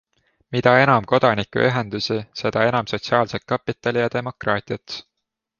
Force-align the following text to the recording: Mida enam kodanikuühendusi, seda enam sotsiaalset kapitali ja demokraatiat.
Mida 0.53 0.71
enam 0.85 1.05
kodanikuühendusi, 1.11 2.17
seda 2.43 2.65
enam 2.71 2.91
sotsiaalset 2.95 3.47
kapitali 3.55 4.05
ja 4.05 4.13
demokraatiat. 4.21 5.01